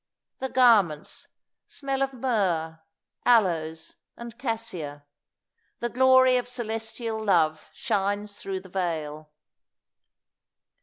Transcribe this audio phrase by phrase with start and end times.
[0.39, 1.27] The garments
[1.67, 2.79] "smell of myrrh,
[3.23, 5.05] aloes, and cassia;"
[5.79, 9.29] the glory of celestial love shines through the veil.